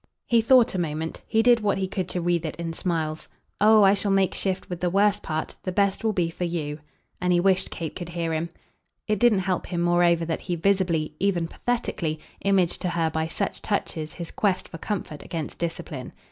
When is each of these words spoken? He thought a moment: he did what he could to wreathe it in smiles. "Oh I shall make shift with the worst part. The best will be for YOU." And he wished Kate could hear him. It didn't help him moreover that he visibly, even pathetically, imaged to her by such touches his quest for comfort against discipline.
He 0.25 0.41
thought 0.41 0.73
a 0.73 0.79
moment: 0.79 1.21
he 1.27 1.43
did 1.43 1.59
what 1.59 1.77
he 1.77 1.87
could 1.87 2.09
to 2.09 2.21
wreathe 2.21 2.47
it 2.47 2.55
in 2.55 2.73
smiles. 2.73 3.27
"Oh 3.59 3.83
I 3.83 3.93
shall 3.93 4.09
make 4.09 4.33
shift 4.33 4.67
with 4.67 4.79
the 4.79 4.89
worst 4.89 5.21
part. 5.21 5.55
The 5.61 5.71
best 5.71 6.03
will 6.03 6.11
be 6.11 6.31
for 6.31 6.43
YOU." 6.43 6.79
And 7.21 7.31
he 7.31 7.39
wished 7.39 7.69
Kate 7.69 7.95
could 7.95 8.09
hear 8.09 8.33
him. 8.33 8.49
It 9.07 9.19
didn't 9.19 9.45
help 9.45 9.67
him 9.67 9.79
moreover 9.83 10.25
that 10.25 10.41
he 10.41 10.55
visibly, 10.55 11.13
even 11.19 11.47
pathetically, 11.47 12.19
imaged 12.43 12.81
to 12.81 12.89
her 12.89 13.11
by 13.11 13.27
such 13.27 13.61
touches 13.61 14.13
his 14.13 14.31
quest 14.31 14.69
for 14.69 14.79
comfort 14.79 15.21
against 15.21 15.59
discipline. 15.59 16.13